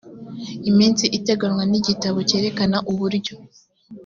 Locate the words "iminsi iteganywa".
0.69-1.63